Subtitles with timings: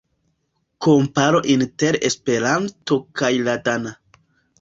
[0.85, 3.93] Komparo inter Esperanto kaj la dana.